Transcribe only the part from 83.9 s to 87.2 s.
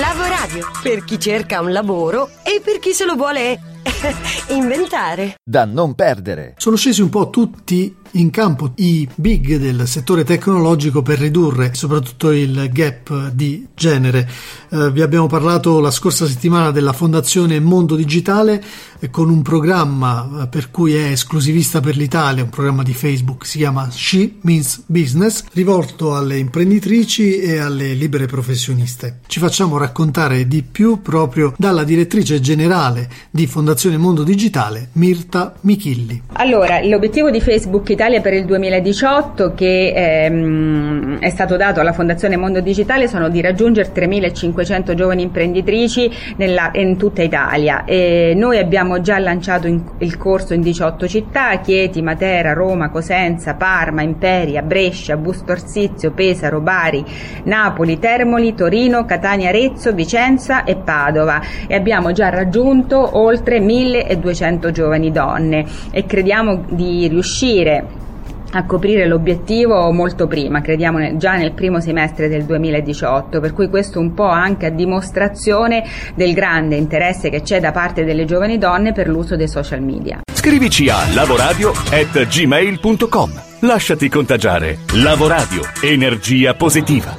contagiare. Lavoradio, energia positiva.